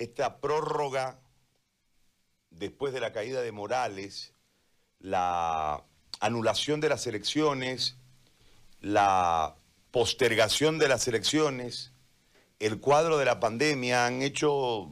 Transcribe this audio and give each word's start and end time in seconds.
esta 0.00 0.40
prórroga 0.40 1.20
después 2.48 2.94
de 2.94 3.00
la 3.00 3.12
caída 3.12 3.42
de 3.42 3.52
Morales, 3.52 4.32
la 4.98 5.84
anulación 6.20 6.80
de 6.80 6.88
las 6.88 7.06
elecciones, 7.06 7.96
la 8.80 9.56
postergación 9.90 10.78
de 10.78 10.88
las 10.88 11.06
elecciones, 11.06 11.92
el 12.60 12.80
cuadro 12.80 13.18
de 13.18 13.26
la 13.26 13.40
pandemia 13.40 14.06
han 14.06 14.22
hecho 14.22 14.90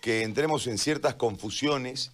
que 0.00 0.22
entremos 0.22 0.66
en 0.66 0.78
ciertas 0.78 1.14
confusiones 1.14 2.12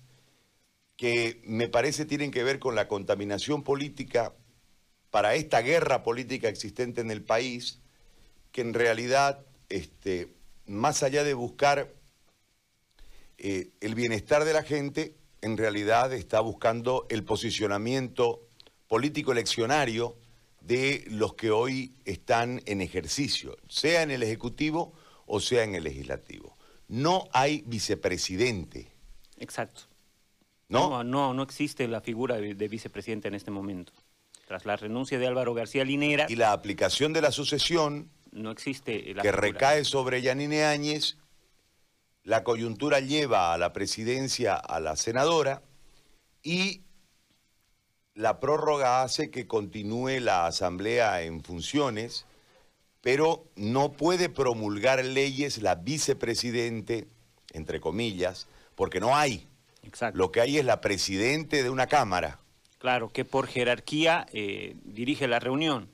que 0.99 1.41
me 1.47 1.69
parece 1.69 2.05
tienen 2.05 2.31
que 2.31 2.45
ver 2.45 2.59
con 2.59 2.75
la 2.75 2.89
contaminación 2.89 3.63
política 3.63 4.35
para 5.11 5.35
esta 5.35 5.63
guerra 5.63 6.03
política 6.03 6.49
existente 6.49 7.01
en 7.01 7.11
el 7.11 7.23
país, 7.23 7.81
que 8.51 8.61
en 8.61 8.75
realidad, 8.75 9.47
este, 9.71 10.35
más 10.67 11.03
allá 11.03 11.25
de 11.25 11.33
buscar 11.33 12.02
eh, 13.45 13.70
el 13.80 13.96
bienestar 13.96 14.45
de 14.45 14.52
la 14.52 14.62
gente, 14.62 15.16
en 15.41 15.56
realidad 15.56 16.12
está 16.12 16.38
buscando 16.38 17.06
el 17.10 17.24
posicionamiento 17.24 18.46
político 18.87 19.33
eleccionario 19.33 20.16
de 20.60 21.05
los 21.09 21.34
que 21.34 21.50
hoy 21.50 21.97
están 22.05 22.62
en 22.66 22.80
ejercicio, 22.80 23.56
sea 23.69 24.02
en 24.02 24.12
el 24.12 24.23
Ejecutivo 24.23 24.92
o 25.27 25.41
sea 25.41 25.64
en 25.64 25.74
el 25.74 25.83
Legislativo. 25.83 26.56
No 26.86 27.28
hay 27.33 27.64
vicepresidente. 27.66 28.92
Exacto. 29.38 29.83
¿No? 30.69 31.02
No, 31.02 31.34
no, 31.34 31.42
existe 31.42 31.88
la 31.88 32.00
figura 32.00 32.36
de, 32.36 32.69
vicepresidente 32.69 33.27
en 33.27 33.34
este 33.34 33.50
momento. 33.50 33.92
Tras 34.47 34.66
la 34.66 34.77
renuncia 34.77 35.19
de 35.19 35.27
Álvaro 35.27 35.52
García 35.52 35.84
Linera... 35.84 36.27
Y 36.28 36.36
la 36.36 36.52
aplicación 36.52 37.12
de 37.12 37.22
la 37.22 37.33
sucesión... 37.33 38.09
No 38.30 38.52
existe 38.52 39.14
Que 39.20 39.33
recae 39.33 39.84
sobre 39.84 40.22
Yanine 40.22 40.64
Áñez, 40.64 41.16
la 42.25 42.45
coyuntura 42.45 43.01
lleva 43.01 43.53
a 43.53 43.59
la 43.59 43.73
presidencia 43.73 44.55
a 44.55 44.81
la 44.81 44.97
senadora 44.97 45.62
y 46.42 46.83
la 48.14 48.41
prórroga 48.41 49.03
hace 49.03 49.31
que 49.31 49.47
continúe 49.47 50.20
la 50.20 50.47
asamblea 50.47 51.23
en 51.23 51.42
funciones, 51.42 52.27
pero 53.01 53.45
no 53.56 53.92
puede 53.92 54.29
promulgar 54.29 55.05
leyes 55.05 55.62
la 55.62 55.77
vicepresidente, 55.77 57.09
entre 57.53 57.81
comillas, 57.81 58.47
porque 58.75 59.01
no 59.01 59.17
hay. 59.17 59.48
Lo 60.12 60.31
que 60.31 60.41
hay 60.41 60.59
es 60.59 60.64
la 60.64 60.81
presidente 60.81 61.62
de 61.62 61.70
una 61.70 61.86
Cámara. 61.86 62.39
Claro, 62.79 63.09
que 63.09 63.25
por 63.25 63.47
jerarquía 63.47 64.27
eh, 64.33 64.77
dirige 64.84 65.27
la 65.27 65.41
reunión, 65.41 65.89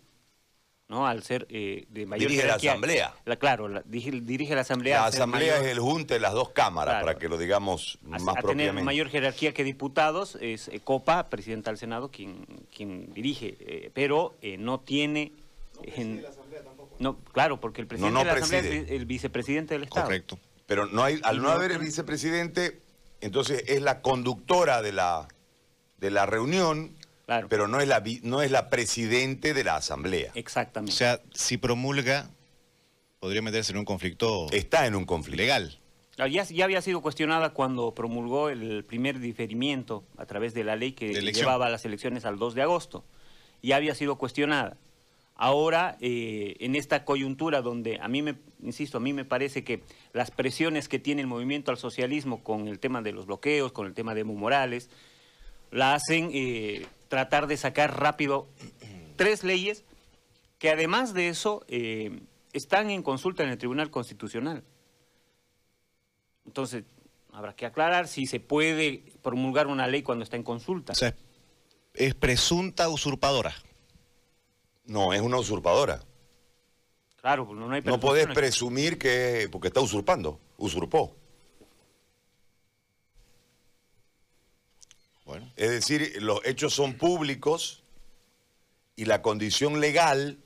¿no? 0.89 1.07
Al 1.07 1.23
ser 1.23 1.47
eh, 1.51 1.87
de 1.91 2.07
mayor 2.07 2.29
dirige 2.29 2.43
jerarquía. 2.43 2.71
la 2.71 2.73
Asamblea. 2.73 3.15
La, 3.25 3.37
claro, 3.37 3.69
dirige, 3.85 4.55
la 4.55 4.63
Asamblea. 4.63 5.01
La 5.01 5.07
Asamblea 5.07 5.59
es 5.59 5.67
el 5.67 5.79
junte 5.79 6.15
de 6.15 6.21
las 6.21 6.33
dos 6.33 6.51
cámaras, 6.51 7.03
para 7.03 7.19
que 7.19 7.29
lo 7.29 7.39
digamos 7.39 7.99
más 8.03 8.23
a 8.29 8.43
tener 8.43 8.73
mayor 8.73 9.09
jerarquía 9.09 9.53
que 9.55 9.65
diputados, 9.65 10.37
es 10.41 10.69
eh, 10.69 10.81
Copa, 10.83 11.29
presidenta 11.29 11.71
del 11.71 11.79
Senado, 11.79 12.11
quien, 12.11 12.47
quien 12.75 13.13
dirige, 13.13 13.91
pero 13.95 14.37
no 14.59 14.81
tiene... 14.81 15.33
No 15.79 16.23
la 16.23 16.29
Asamblea 16.29 16.63
tampoco. 16.63 16.97
No, 16.99 17.19
claro, 17.33 17.61
porque 17.61 17.81
el 17.81 17.87
presidente 17.87 18.19
de 18.19 18.25
la 18.25 18.33
Asamblea 18.33 18.61
es 18.61 18.91
el 18.91 19.07
vicepresidente 19.07 19.75
del 19.75 19.85
Estado. 19.85 20.07
Correcto. 20.07 20.39
Pero 20.67 20.87
no 20.87 21.03
hay, 21.03 21.21
al 21.23 21.41
no 21.41 21.51
haber 21.51 21.73
el 21.73 21.79
vicepresidente 21.79 22.81
entonces 23.21 23.65
es 23.67 23.83
la 23.83 24.01
conductora 24.01 24.83
de 24.83 24.93
la, 24.93 25.29
de 25.99 26.11
la 26.11 26.27
reunión, 26.27 26.97
pero 27.49 27.69
no 27.69 27.81
es, 27.81 27.89
la, 27.89 28.03
no 28.23 28.43
es 28.43 28.51
la 28.51 28.71
presidente 28.71 29.53
de 29.55 29.65
la 29.65 29.77
asamblea. 29.77 30.33
Exactamente. 30.35 30.93
O 30.93 30.97
sea, 30.97 31.21
si 31.35 31.59
promulga, 31.59 32.31
podría 33.21 33.43
meterse 33.43 33.73
en 33.73 33.79
un 33.79 33.85
conflicto... 33.85 34.47
Está 34.51 34.87
en 34.87 34.95
un 34.95 35.05
conflicto. 35.05 35.43
Legal. 35.43 35.79
Ah, 36.17 36.27
ya, 36.27 36.43
ya, 36.45 36.65
había 36.65 36.83
sido 36.83 37.01
cuestionada 37.01 37.51
cuando 37.51 37.95
promulgó 37.95 38.49
el 38.49 38.85
primer 38.85 39.21
diferimiento 39.21 40.05
a 40.17 40.27
través 40.27 40.55
de 40.55 40.65
la 40.65 40.75
ley 40.75 40.93
que 40.93 41.13
llevaba 41.13 41.69
las 41.69 41.85
elecciones 41.85 42.25
al 42.25 42.39
2 42.39 42.55
de 42.55 42.63
agosto. 42.63 43.05
Ya 43.63 43.77
había 43.77 43.95
sido 43.95 44.17
cuestionada. 44.17 44.77
Ahora, 45.37 45.97
eh, 46.01 46.57
en 46.59 46.75
esta 46.75 47.05
coyuntura 47.05 47.63
donde 47.63 48.01
a 48.01 48.09
mí 48.09 48.23
me, 48.23 48.35
insisto, 48.61 48.99
a 48.99 49.01
mí 49.01 49.13
me 49.13 49.25
parece 49.25 49.63
que 49.63 49.85
las 50.13 50.33
presiones 50.33 50.89
que 50.89 50.99
tiene 50.99 51.21
el 51.21 51.29
movimiento 51.29 51.71
al 51.71 51.77
socialismo 51.77 52.43
con 52.43 52.67
el 52.67 52.81
tema 52.81 53.03
de 53.03 53.13
los 53.13 53.27
bloqueos, 53.27 53.71
con 53.71 53.87
el 53.87 53.95
tema 53.95 54.15
de 54.15 54.23
Evo 54.23 54.35
Morales, 54.35 54.91
la 55.71 55.95
hacen 55.95 56.31
eh, 56.33 56.87
tratar 57.09 57.47
de 57.47 57.57
sacar 57.57 58.01
rápido 58.01 58.49
tres 59.17 59.45
leyes 59.45 59.85
que 60.59 60.71
además 60.71 61.15
de 61.15 61.29
eso 61.29 61.65
eh, 61.69 62.21
están 62.53 62.91
en 62.91 63.03
consulta 63.03 63.43
en 63.43 63.51
el 63.51 63.59
Tribunal 63.59 63.91
Constitucional. 63.91 64.65
Entonces, 66.47 66.85
habrá 67.33 67.55
que 67.55 67.67
aclarar 67.67 68.09
si 68.09 68.27
se 68.27 68.41
puede 68.41 69.05
promulgar 69.23 69.67
una 69.67 69.87
ley 69.87 70.03
cuando 70.03 70.25
está 70.25 70.37
en 70.37 70.43
consulta. 70.43 70.93
O 70.93 70.97
sea, 70.97 71.15
es 71.95 72.15
presunta 72.15 72.89
usurpadora. 72.89 73.55
No, 74.85 75.13
es 75.13 75.21
una 75.21 75.39
usurpadora. 75.39 76.01
Claro, 77.21 77.47
pues 77.47 77.59
no 77.59 77.71
hay 77.71 77.83
No 77.83 78.01
podés 78.01 78.27
presumir 78.29 78.99
que, 78.99 79.49
porque 79.53 79.69
está 79.69 79.81
usurpando, 79.81 80.41
usurpó. 80.57 81.15
Bueno. 85.29 85.53
Es 85.57 85.71
decir, 85.71 86.23
los 86.23 86.41
hechos 86.47 86.73
son 86.73 86.95
públicos 86.95 87.83
y 88.97 89.05
la 89.05 89.21
condición 89.21 89.79
legal 89.79 90.39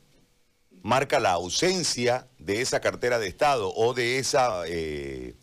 marca 0.83 1.21
la 1.21 1.31
ausencia 1.31 2.27
de 2.41 2.61
esa 2.61 2.81
cartera 2.81 3.21
de 3.21 3.29
Estado 3.29 3.73
o 3.73 3.95
de 3.95 4.19
esa... 4.19 4.65
Eh, 4.67 5.37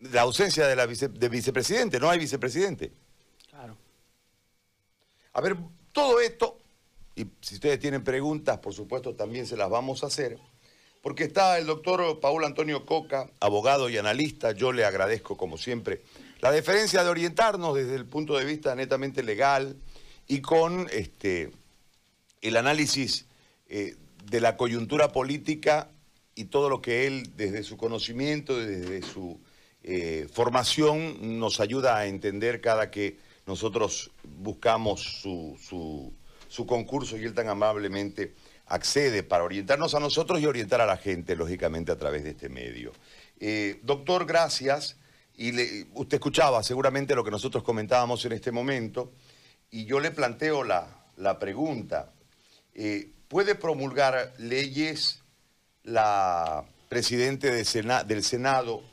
la 0.00 0.22
ausencia 0.22 0.66
de 0.66 0.74
la 0.74 0.88
de 0.88 1.28
vicepresidente, 1.28 2.00
no 2.00 2.10
hay 2.10 2.18
vicepresidente. 2.18 2.90
Claro. 3.48 3.76
A 5.32 5.40
ver, 5.40 5.56
todo 5.92 6.20
esto 6.20 6.58
y 7.14 7.28
si 7.40 7.54
ustedes 7.54 7.78
tienen 7.78 8.02
preguntas, 8.02 8.58
por 8.58 8.74
supuesto, 8.74 9.14
también 9.14 9.46
se 9.46 9.56
las 9.56 9.70
vamos 9.70 10.02
a 10.02 10.08
hacer. 10.08 10.36
Porque 11.00 11.24
está 11.24 11.58
el 11.58 11.66
doctor 11.66 12.18
Paul 12.18 12.44
Antonio 12.44 12.84
Coca, 12.86 13.30
abogado 13.38 13.88
y 13.88 13.98
analista. 13.98 14.50
Yo 14.50 14.72
le 14.72 14.84
agradezco, 14.84 15.36
como 15.36 15.58
siempre, 15.58 16.02
la 16.42 16.50
deferencia 16.50 17.02
de 17.02 17.08
orientarnos 17.08 17.74
desde 17.74 17.94
el 17.94 18.04
punto 18.04 18.36
de 18.36 18.44
vista 18.44 18.74
netamente 18.74 19.22
legal 19.22 19.76
y 20.28 20.42
con 20.42 20.88
este, 20.92 21.52
el 22.42 22.56
análisis 22.58 23.24
eh, 23.68 23.96
de 24.26 24.40
la 24.40 24.58
coyuntura 24.58 25.12
política 25.12 25.88
y 26.34 26.44
todo 26.44 26.68
lo 26.68 26.82
que 26.82 27.06
él, 27.06 27.32
desde 27.36 27.62
su 27.62 27.78
conocimiento, 27.78 28.58
desde 28.58 29.00
su 29.02 29.40
eh, 29.82 30.28
formación, 30.30 31.38
nos 31.38 31.60
ayuda 31.60 31.96
a 31.96 32.06
entender 32.06 32.60
cada 32.60 32.90
que 32.90 33.18
nosotros 33.46 34.10
buscamos 34.24 35.00
su 35.00 36.12
su 36.52 36.66
concurso 36.66 37.16
y 37.16 37.24
él 37.24 37.32
tan 37.32 37.48
amablemente 37.48 38.34
accede 38.66 39.22
para 39.22 39.42
orientarnos 39.42 39.94
a 39.94 40.00
nosotros 40.00 40.38
y 40.38 40.44
orientar 40.44 40.82
a 40.82 40.86
la 40.86 40.98
gente, 40.98 41.34
lógicamente, 41.34 41.90
a 41.92 41.96
través 41.96 42.24
de 42.24 42.30
este 42.30 42.50
medio. 42.50 42.92
Eh, 43.40 43.80
doctor, 43.82 44.26
gracias. 44.26 44.96
Y 45.42 45.88
usted 45.94 46.18
escuchaba 46.18 46.62
seguramente 46.62 47.16
lo 47.16 47.24
que 47.24 47.30
nosotros 47.32 47.64
comentábamos 47.64 48.24
en 48.24 48.30
este 48.30 48.52
momento, 48.52 49.10
y 49.72 49.86
yo 49.86 49.98
le 49.98 50.12
planteo 50.12 50.62
la, 50.62 50.86
pregunta. 51.40 52.12
Eh, 52.74 53.10
¿Puede 53.26 53.56
promulgar 53.56 54.34
leyes 54.38 55.20
la 55.82 56.64
presidente 56.88 57.50
del 57.50 58.22
Senado, 58.22 58.84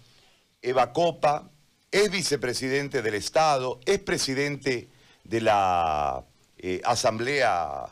Eva 0.60 0.92
Copa, 0.92 1.52
es 1.92 2.10
vicepresidente 2.10 3.04
del 3.04 3.14
Estado, 3.14 3.80
es 3.86 4.00
presidente 4.00 4.90
de 5.24 5.42
la 5.42 6.26
eh, 6.58 6.82
asamblea 6.84 7.86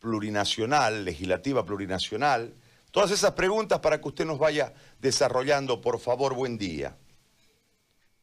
plurinacional, 0.00 1.04
legislativa 1.04 1.64
plurinacional. 1.64 2.52
Todas 2.90 3.12
esas 3.12 3.34
preguntas 3.34 3.78
para 3.78 4.00
que 4.00 4.08
usted 4.08 4.26
nos 4.26 4.40
vaya 4.40 4.74
desarrollando, 4.98 5.80
por 5.80 6.00
favor, 6.00 6.34
buen 6.34 6.58
día. 6.58 6.96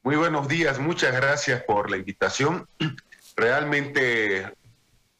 Muy 0.08 0.16
buenos 0.16 0.48
días, 0.48 0.80
muchas 0.80 1.14
gracias 1.14 1.64
por 1.64 1.92
la 1.92 1.98
invitación. 1.98 2.66
Realmente 3.36 4.54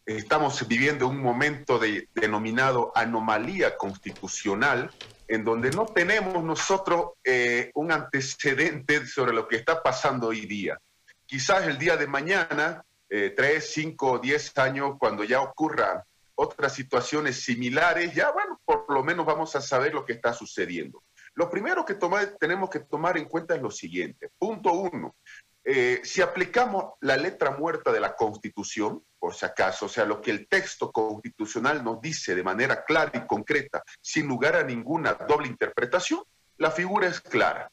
estamos 0.06 0.66
viviendo 0.66 1.10
un 1.10 1.22
momento 1.22 1.78
denominado 2.16 2.94
anomalía 2.96 3.76
constitucional, 3.76 4.90
en 5.28 5.44
donde 5.44 5.72
no 5.72 5.88
tenemos 5.88 6.42
nosotros 6.42 7.16
eh, 7.26 7.70
un 7.74 7.92
antecedente 7.92 9.06
sobre 9.06 9.34
lo 9.34 9.46
que 9.50 9.58
está 9.58 9.84
pasando 9.84 10.28
hoy 10.28 10.46
día. 10.46 10.80
Quizás 11.26 11.68
el 11.68 11.78
día 11.78 11.98
de 11.98 12.08
mañana 12.08 12.82
eh, 13.10 13.34
tres, 13.36 13.70
cinco, 13.74 14.20
diez 14.20 14.58
años, 14.58 14.94
cuando 14.98 15.26
ya 15.26 15.42
ocurran 15.42 16.02
otras 16.36 16.74
situaciones 16.74 17.44
similares, 17.44 18.16
ya 18.16 18.32
bueno, 18.32 18.58
por 18.64 18.86
lo 18.88 19.04
menos 19.04 19.26
vamos 19.26 19.54
a 19.58 19.60
saber 19.60 19.94
lo 19.94 20.06
que 20.06 20.14
está 20.14 20.32
sucediendo. 20.34 21.04
Lo 21.38 21.52
primero 21.52 21.86
que 21.86 21.96
tenemos 22.40 22.68
que 22.68 22.80
tomar 22.80 23.16
en 23.16 23.26
cuenta 23.26 23.54
es 23.54 23.62
lo 23.62 23.70
siguiente. 23.70 24.32
Punto 24.40 24.74
uno, 24.74 25.18
eh, 25.64 26.02
si 26.04 26.20
aplicamos 26.24 26.94
la 27.02 27.16
letra 27.16 27.52
muerta 27.52 27.92
de 27.92 28.00
la 28.00 28.16
Constitución, 28.16 29.04
por 29.20 29.36
si 29.36 29.46
acaso, 29.46 29.86
o 29.86 29.90
sea, 29.90 30.04
lo 30.06 30.20
que 30.20 30.32
el 30.32 30.48
texto 30.48 30.92
constitucional 30.92 31.84
nos 31.84 32.02
dice 32.02 32.34
de 32.34 32.42
manera 32.42 32.84
clara 32.84 33.12
y 33.14 33.28
concreta, 33.28 33.84
sin 34.02 34.28
lugar 34.28 34.56
a 34.56 34.64
ninguna 34.64 35.14
doble 35.14 35.48
interpretación, 35.48 36.24
La 36.58 36.72
figura 36.72 37.06
es 37.06 37.22
clara. 37.22 37.72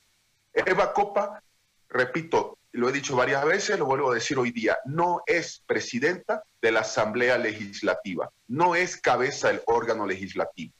Eva 0.52 0.92
Copa, 0.92 1.42
repito, 1.88 2.58
lo 2.72 2.90
he 2.90 2.92
dicho 2.92 3.16
varias 3.16 3.46
veces, 3.46 3.78
lo 3.78 3.86
vuelvo 3.86 4.10
a 4.10 4.14
decir 4.14 4.36
hoy 4.36 4.50
día, 4.50 4.76
no 4.84 5.22
es 5.24 5.62
presidenta 5.66 6.42
de 6.60 6.70
la 6.70 6.80
Asamblea 6.80 7.38
Legislativa, 7.38 8.28
no 8.46 8.74
es 8.74 9.00
cabeza 9.00 9.48
del 9.48 9.62
órgano 9.64 10.06
legislativo. 10.06 10.74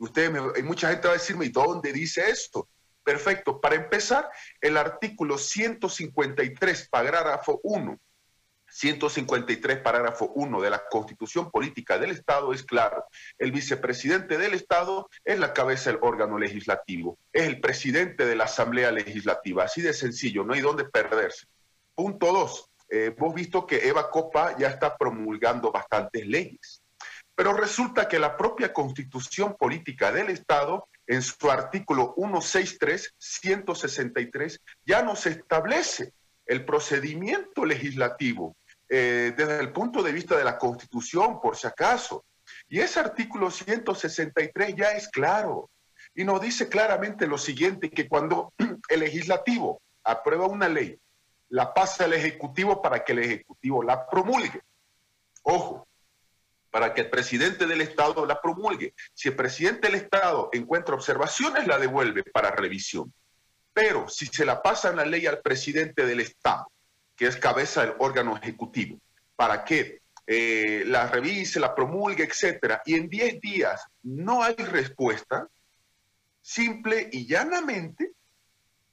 Ustedes, 0.00 0.32
hay 0.56 0.62
mucha 0.62 0.88
gente 0.88 1.08
va 1.08 1.14
a 1.14 1.18
decirme, 1.18 1.44
¿y 1.44 1.50
dónde 1.50 1.92
dice 1.92 2.30
esto? 2.30 2.68
Perfecto. 3.04 3.60
Para 3.60 3.74
empezar, 3.74 4.30
el 4.60 4.76
artículo 4.78 5.36
153, 5.36 6.88
parágrafo 6.88 7.60
1, 7.62 7.98
153, 8.66 9.78
parágrafo 9.80 10.32
1 10.34 10.60
de 10.62 10.70
la 10.70 10.82
Constitución 10.88 11.50
Política 11.50 11.98
del 11.98 12.12
Estado 12.12 12.52
es 12.54 12.62
claro. 12.62 13.04
El 13.38 13.52
vicepresidente 13.52 14.38
del 14.38 14.54
Estado 14.54 15.10
es 15.24 15.38
la 15.38 15.52
cabeza 15.52 15.90
del 15.90 15.98
órgano 16.02 16.38
legislativo, 16.38 17.18
es 17.32 17.42
el 17.42 17.60
presidente 17.60 18.24
de 18.24 18.36
la 18.36 18.44
Asamblea 18.44 18.90
Legislativa. 18.92 19.64
Así 19.64 19.82
de 19.82 19.92
sencillo, 19.92 20.44
no 20.44 20.54
hay 20.54 20.60
dónde 20.60 20.84
perderse. 20.84 21.46
Punto 21.94 22.32
2. 22.32 22.70
Eh, 22.90 23.14
hemos 23.16 23.34
visto 23.34 23.66
que 23.66 23.86
Eva 23.86 24.10
Copa 24.10 24.56
ya 24.58 24.68
está 24.68 24.96
promulgando 24.96 25.70
bastantes 25.70 26.26
leyes. 26.26 26.79
Pero 27.34 27.52
resulta 27.54 28.08
que 28.08 28.18
la 28.18 28.36
propia 28.36 28.72
Constitución 28.72 29.56
Política 29.58 30.12
del 30.12 30.30
Estado, 30.30 30.88
en 31.06 31.22
su 31.22 31.50
artículo 31.50 32.14
163, 32.16 33.14
163, 33.18 34.60
ya 34.84 35.02
nos 35.02 35.26
establece 35.26 36.12
el 36.46 36.64
procedimiento 36.64 37.64
legislativo 37.64 38.56
eh, 38.88 39.32
desde 39.36 39.60
el 39.60 39.72
punto 39.72 40.02
de 40.02 40.12
vista 40.12 40.36
de 40.36 40.44
la 40.44 40.58
Constitución, 40.58 41.40
por 41.40 41.56
si 41.56 41.66
acaso. 41.66 42.24
Y 42.68 42.80
ese 42.80 43.00
artículo 43.00 43.50
163 43.50 44.74
ya 44.76 44.90
es 44.92 45.08
claro 45.08 45.70
y 46.14 46.24
nos 46.24 46.40
dice 46.40 46.68
claramente 46.68 47.26
lo 47.26 47.38
siguiente, 47.38 47.90
que 47.90 48.08
cuando 48.08 48.52
el 48.88 49.00
legislativo 49.00 49.80
aprueba 50.04 50.46
una 50.46 50.68
ley, 50.68 50.98
la 51.50 51.72
pasa 51.72 52.04
al 52.04 52.12
Ejecutivo 52.12 52.82
para 52.82 53.04
que 53.04 53.12
el 53.12 53.20
Ejecutivo 53.20 53.82
la 53.82 54.08
promulgue. 54.08 54.60
Ojo, 55.42 55.86
para 56.70 56.94
que 56.94 57.02
el 57.02 57.10
presidente 57.10 57.66
del 57.66 57.80
Estado 57.80 58.24
la 58.26 58.40
promulgue. 58.40 58.94
Si 59.12 59.28
el 59.28 59.36
presidente 59.36 59.88
del 59.88 59.96
Estado 59.96 60.48
encuentra 60.52 60.94
observaciones, 60.94 61.66
la 61.66 61.78
devuelve 61.78 62.22
para 62.22 62.50
revisión. 62.50 63.12
Pero 63.72 64.08
si 64.08 64.26
se 64.26 64.44
la 64.44 64.62
pasa 64.62 64.92
la 64.92 65.04
ley 65.04 65.26
al 65.26 65.40
presidente 65.40 66.06
del 66.06 66.20
Estado, 66.20 66.70
que 67.16 67.26
es 67.26 67.36
cabeza 67.36 67.82
del 67.82 67.94
órgano 67.98 68.36
ejecutivo, 68.36 68.98
para 69.36 69.64
que 69.64 70.00
eh, 70.26 70.84
la 70.86 71.08
revise, 71.08 71.58
la 71.58 71.74
promulgue, 71.74 72.24
etcétera, 72.24 72.82
y 72.84 72.94
en 72.94 73.08
10 73.08 73.40
días 73.40 73.82
no 74.02 74.42
hay 74.42 74.54
respuesta, 74.54 75.48
simple 76.40 77.08
y 77.10 77.26
llanamente, 77.26 78.12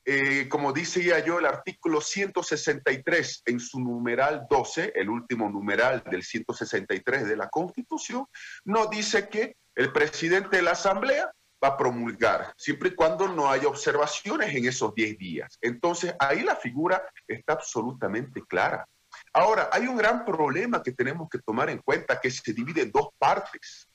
eh, 0.09 0.47
como 0.47 0.71
decía 0.71 1.19
yo, 1.19 1.37
el 1.37 1.45
artículo 1.45 1.99
163 1.99 3.41
en 3.45 3.59
su 3.59 3.81
numeral 3.81 4.47
12, 4.49 4.93
el 4.95 5.09
último 5.09 5.49
numeral 5.49 6.01
del 6.09 6.23
163 6.23 7.27
de 7.27 7.35
la 7.35 7.49
Constitución, 7.49 8.25
nos 8.63 8.89
dice 8.89 9.27
que 9.27 9.57
el 9.75 9.91
presidente 9.91 10.55
de 10.55 10.63
la 10.63 10.71
Asamblea 10.71 11.29
va 11.61 11.67
a 11.67 11.77
promulgar, 11.77 12.53
siempre 12.55 12.87
y 12.87 12.95
cuando 12.95 13.27
no 13.27 13.51
haya 13.51 13.67
observaciones 13.67 14.55
en 14.55 14.65
esos 14.65 14.95
10 14.95 15.17
días. 15.17 15.57
Entonces, 15.59 16.15
ahí 16.19 16.41
la 16.41 16.55
figura 16.55 17.03
está 17.27 17.53
absolutamente 17.53 18.41
clara. 18.43 18.87
Ahora, 19.33 19.69
hay 19.73 19.87
un 19.87 19.97
gran 19.97 20.23
problema 20.23 20.81
que 20.81 20.93
tenemos 20.93 21.27
que 21.29 21.39
tomar 21.39 21.69
en 21.69 21.79
cuenta 21.79 22.21
que 22.21 22.31
se 22.31 22.53
divide 22.53 22.83
en 22.83 22.91
dos 22.93 23.09
partes. 23.17 23.89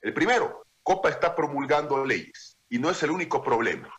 El 0.00 0.12
primero, 0.12 0.64
Copa 0.82 1.10
está 1.10 1.32
promulgando 1.32 2.04
leyes 2.04 2.56
y 2.68 2.80
no 2.80 2.90
es 2.90 3.00
el 3.04 3.12
único 3.12 3.40
problema. 3.40 3.94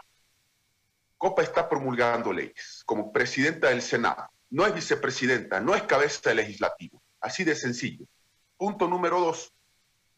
Copa 1.25 1.41
está 1.41 1.67
promulgando 1.67 2.31
leyes 2.31 2.83
como 2.85 3.11
presidenta 3.11 3.69
del 3.69 3.81
Senado. 3.81 4.29
No 4.51 4.63
es 4.67 4.75
vicepresidenta, 4.75 5.59
no 5.59 5.73
es 5.73 5.81
cabeza 5.81 6.29
del 6.29 6.37
legislativo. 6.37 7.01
Así 7.19 7.43
de 7.43 7.55
sencillo. 7.55 8.05
Punto 8.57 8.87
número 8.87 9.19
dos 9.19 9.51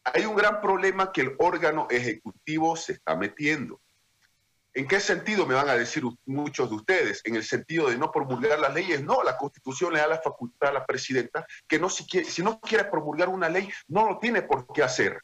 hay 0.04 0.26
un 0.26 0.36
gran 0.36 0.60
problema 0.60 1.10
que 1.10 1.22
el 1.22 1.34
órgano 1.38 1.86
ejecutivo 1.88 2.76
se 2.76 2.92
está 2.92 3.16
metiendo. 3.16 3.80
¿En 4.74 4.86
qué 4.86 5.00
sentido 5.00 5.46
me 5.46 5.54
van 5.54 5.70
a 5.70 5.76
decir 5.76 6.02
muchos 6.26 6.68
de 6.68 6.76
ustedes? 6.76 7.22
En 7.24 7.36
el 7.36 7.44
sentido 7.44 7.88
de 7.88 7.96
no 7.96 8.12
promulgar 8.12 8.58
las 8.58 8.74
leyes. 8.74 9.02
No, 9.02 9.22
la 9.22 9.38
Constitución 9.38 9.94
le 9.94 10.00
da 10.00 10.08
la 10.08 10.20
facultad 10.20 10.68
a 10.68 10.74
la 10.74 10.84
presidenta 10.84 11.46
que 11.66 11.78
no, 11.78 11.88
si, 11.88 12.04
si 12.22 12.42
no 12.42 12.60
quiere 12.60 12.84
promulgar 12.84 13.30
una 13.30 13.48
ley, 13.48 13.66
no 13.86 14.06
lo 14.06 14.18
tiene 14.18 14.42
por 14.42 14.70
qué 14.74 14.82
hacer. 14.82 15.22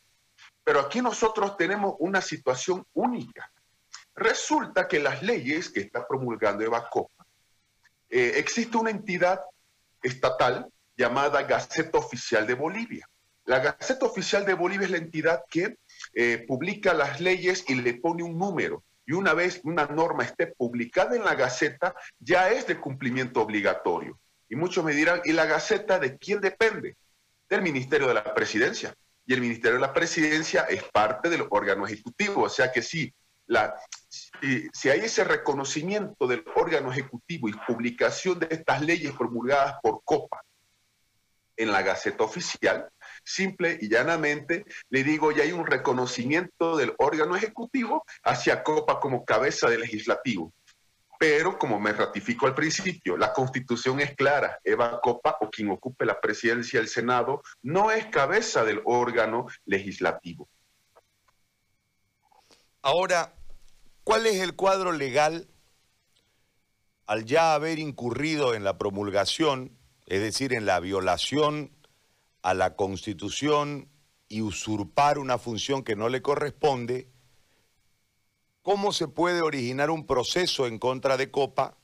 Pero 0.65 0.81
aquí 0.81 1.03
nosotros 1.03 1.59
tenemos 1.59 1.95
una 1.99 2.23
situación 2.23 2.87
única. 2.95 3.53
Resulta 4.15 4.87
que 4.87 5.01
las 5.01 5.23
leyes 5.23 5.71
que 5.71 5.81
está 5.81 6.07
promulgando 6.07 6.65
Eva 6.65 6.89
Copa, 6.89 7.27
eh, 8.09 8.35
existe 8.37 8.77
una 8.77 8.91
entidad 8.91 9.41
estatal 10.03 10.69
llamada 10.97 11.43
Gaceta 11.43 11.99
Oficial 11.99 12.47
de 12.47 12.55
Bolivia. 12.55 13.09
La 13.45 13.59
Gaceta 13.59 14.07
Oficial 14.07 14.47
de 14.47 14.55
Bolivia 14.55 14.87
es 14.87 14.91
la 14.93 14.99
entidad 14.99 15.45
que 15.51 15.79
eh, 16.15 16.45
publica 16.47 16.95
las 16.95 17.21
leyes 17.21 17.65
y 17.69 17.75
le 17.75 17.95
pone 17.95 18.23
un 18.23 18.39
número. 18.39 18.85
Y 19.07 19.13
una 19.13 19.35
vez 19.35 19.61
una 19.65 19.87
norma 19.87 20.25
esté 20.25 20.47
publicada 20.47 21.17
en 21.17 21.25
la 21.25 21.35
Gaceta, 21.35 21.95
ya 22.19 22.51
es 22.51 22.67
de 22.67 22.81
cumplimiento 22.81 23.43
obligatorio. 23.43 24.19
Y 24.49 24.57
muchos 24.57 24.85
me 24.85 24.95
dirán, 24.95 25.21
¿y 25.25 25.33
la 25.33 25.47
Gaceta 25.47 25.99
de 25.99 26.17
quién 26.17 26.41
depende? 26.41 26.97
Del 27.49 27.61
Ministerio 27.61 28.07
de 28.09 28.15
la 28.15 28.35
Presidencia. 28.35 28.95
Y 29.27 29.35
el 29.35 29.41
Ministerio 29.41 29.75
de 29.75 29.87
la 29.87 29.93
Presidencia 29.93 30.63
es 30.63 30.85
parte 30.85 31.29
del 31.29 31.47
órgano 31.51 31.87
ejecutivo. 31.87 32.45
O 32.45 32.49
sea 32.49 32.73
que 32.73 32.81
sí, 32.81 33.13
la, 33.47 33.75
si 34.73 34.89
hay 34.89 35.01
ese 35.01 35.25
reconocimiento 35.25 36.27
del 36.27 36.45
órgano 36.57 36.91
ejecutivo 36.93 37.49
y 37.49 37.55
publicación 37.67 38.39
de 38.39 38.49
estas 38.51 38.83
leyes 38.83 39.13
promulgadas 39.13 39.77
por 39.83 40.03
COPA 40.05 40.43
en 41.57 41.71
la 41.71 41.83
Gaceta 41.83 42.25
Oficial, 42.25 42.89
simple 43.23 43.79
y 43.81 43.89
llanamente 43.89 44.65
le 44.91 45.05
digo, 45.05 45.31
ya 45.33 45.45
hay 45.45 45.53
un 45.53 45.67
reconocimiento 45.67 46.77
del 46.77 46.95
órgano 46.99 47.37
ejecutivo 47.37 48.05
hacia 48.23 48.63
Copa 48.63 49.01
como 49.01 49.25
cabeza 49.25 49.69
del 49.69 49.81
legislativo. 49.83 50.53
Pero, 51.19 51.59
como 51.59 51.79
me 51.79 51.93
ratifico 51.93 52.47
al 52.47 52.55
principio, 52.55 53.17
la 53.17 53.33
constitución 53.33 54.01
es 54.01 54.15
clara. 54.17 54.59
Eva 54.65 55.01
Copa 55.01 55.39
o 55.41 55.49
quien 55.49 55.71
ocupe 55.71 56.05
la 56.05 56.21
presidencia 56.21 56.81
del 56.81 56.89
Senado 56.89 57.41
no 57.63 57.93
es 57.93 58.07
cabeza 58.07 58.65
del 58.65 58.83
órgano 58.85 59.47
legislativo. 59.65 60.49
Ahora, 62.85 63.33
¿cuál 64.03 64.27
es 64.27 64.43
el 64.43 64.57
cuadro 64.57 64.93
legal 64.93 65.49
al 67.07 67.25
ya 67.25 67.55
haber 67.55 67.79
incurrido 67.79 68.53
en 68.53 68.63
la 68.63 68.77
promulgación, 68.77 69.75
es 70.05 70.21
decir, 70.21 70.53
en 70.53 70.67
la 70.67 70.81
violación 70.81 71.75
a 72.43 72.53
la 72.53 72.77
Constitución 72.77 73.89
y 74.29 74.43
usurpar 74.43 75.19
una 75.19 75.39
función 75.39 75.83
que 75.83 75.97
no 75.97 76.11
le 76.11 76.21
corresponde, 76.21 77.09
¿cómo 78.61 78.93
se 78.93 79.09
puede 79.09 79.41
originar 79.41 79.89
un 79.89 80.07
proceso 80.07 80.67
en 80.67 80.79
contra 80.79 81.17
de 81.17 81.31
Copa 81.31 81.79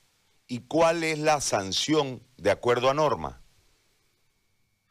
y 0.45 0.67
cuál 0.67 1.03
es 1.03 1.17
la 1.17 1.41
sanción 1.41 2.21
de 2.37 2.51
acuerdo 2.51 2.91
a 2.91 2.93
norma? 2.93 3.41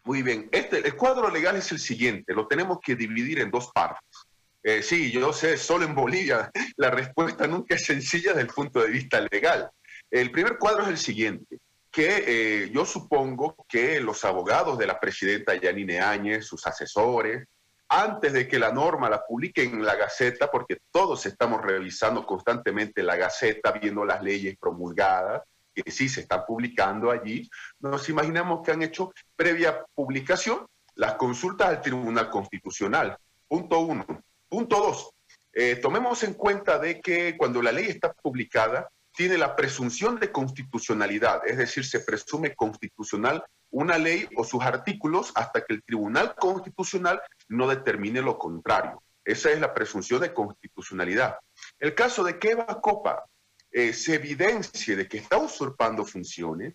Muy 0.03 0.23
bien, 0.23 0.49
este, 0.51 0.79
el 0.79 0.97
cuadro 0.97 1.31
legal 1.31 1.55
es 1.55 1.71
el 1.71 1.79
siguiente, 1.79 2.35
lo 2.35 2.49
tenemos 2.49 2.81
que 2.81 2.97
dividir 2.97 3.39
en 3.39 3.53
dos 3.53 3.71
partes. 3.73 4.27
Eh, 4.63 4.83
sí, 4.83 5.11
yo 5.11 5.33
sé, 5.33 5.57
solo 5.57 5.85
en 5.85 5.95
Bolivia 5.95 6.51
la 6.77 6.91
respuesta 6.91 7.47
nunca 7.47 7.75
es 7.75 7.85
sencilla 7.85 8.33
desde 8.33 8.43
el 8.43 8.55
punto 8.55 8.81
de 8.81 8.91
vista 8.91 9.21
legal. 9.31 9.71
El 10.11 10.31
primer 10.31 10.59
cuadro 10.59 10.83
es 10.83 10.89
el 10.89 10.99
siguiente 10.99 11.59
que 11.91 12.25
eh, 12.27 12.71
yo 12.73 12.85
supongo 12.85 13.57
que 13.69 14.01
los 14.01 14.25
abogados 14.25 14.79
de 14.79 14.87
la 14.87 15.01
presidenta 15.01 15.57
Yanine 15.57 16.01
Áñez, 16.01 16.47
sus 16.47 16.65
asesores, 16.67 17.49
antes 17.89 18.33
de 18.33 18.47
que 18.47 18.61
la 18.61 18.71
norma 18.71 19.11
la 19.11 19.25
publiquen 19.27 19.75
en 19.75 19.85
la 19.85 19.97
Gaceta, 19.97 20.49
porque 20.51 20.79
todos 20.93 21.27
estamos 21.27 21.61
revisando 21.61 22.25
constantemente 22.25 23.03
la 23.03 23.17
Gaceta, 23.17 23.73
viendo 23.73 24.05
las 24.05 24.23
leyes 24.23 24.57
promulgadas, 24.61 25.43
que 25.75 25.91
sí 25.91 26.09
se 26.09 26.21
están 26.21 26.45
publicando 26.47 27.11
allí, 27.11 27.49
nos 27.81 28.09
imaginamos 28.09 28.65
que 28.65 28.71
han 28.71 28.83
hecho 28.83 29.13
previa 29.35 29.85
publicación 29.95 30.67
las 30.95 31.15
consultas 31.15 31.69
al 31.69 31.81
Tribunal 31.81 32.31
Constitucional. 32.31 33.17
Punto 33.49 33.81
uno. 33.81 34.07
Punto 34.51 34.81
dos. 34.81 35.11
Eh, 35.53 35.77
tomemos 35.77 36.25
en 36.25 36.35
cuenta 36.35 36.79
de 36.81 37.01
que 37.01 37.37
cuando 37.37 37.63
la 37.63 37.71
ley 37.71 37.87
está 37.87 38.13
publicada, 38.13 38.91
tiene 39.13 39.39
la 39.39 39.55
presunción 39.55 40.19
de 40.19 40.33
constitucionalidad, 40.33 41.47
es 41.47 41.57
decir, 41.57 41.85
se 41.85 42.01
presume 42.01 42.57
constitucional 42.57 43.45
una 43.71 43.97
ley 43.97 44.29
o 44.37 44.43
sus 44.43 44.63
artículos 44.63 45.31
hasta 45.37 45.65
que 45.65 45.75
el 45.75 45.85
Tribunal 45.85 46.35
Constitucional 46.35 47.23
no 47.49 47.69
determine 47.69 48.23
lo 48.23 48.39
contrario. 48.39 49.01
Esa 49.25 49.53
es 49.53 49.61
la 49.61 49.73
presunción 49.73 50.21
de 50.21 50.35
constitucionalidad. 50.35 51.39
El 51.79 51.95
caso 51.95 52.25
de 52.25 52.37
que 52.37 52.51
Eva 52.51 52.81
Copa 52.81 53.25
eh, 53.71 53.93
se 53.93 54.17
evidencie 54.17 54.97
de 54.97 55.07
que 55.07 55.19
está 55.19 55.39
usurpando 55.39 56.05
funciones, 56.05 56.75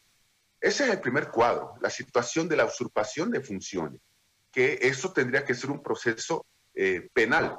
ese 0.62 0.86
es 0.86 0.91
el 0.91 1.01
primer 1.01 1.29
cuadro, 1.29 1.75
la 1.82 1.89
situación 1.89 2.48
de 2.48 2.55
la 2.55 2.65
usurpación 2.65 3.32
de 3.32 3.41
funciones, 3.41 4.00
que 4.50 4.79
eso 4.82 5.12
tendría 5.12 5.44
que 5.44 5.53
ser 5.53 5.72
un 5.72 5.84
proceso 5.84 6.46
eh, 6.75 7.08
penal. 7.13 7.58